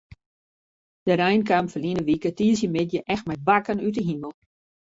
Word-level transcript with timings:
De 1.09 1.13
rein 1.21 1.41
kaam 1.49 1.67
ferline 1.71 2.03
wike 2.07 2.29
tiisdeitemiddei 2.37 3.05
echt 3.13 3.25
mei 3.27 3.39
bakken 3.47 3.83
út 3.87 3.95
de 3.97 4.03
himel. 4.09 4.33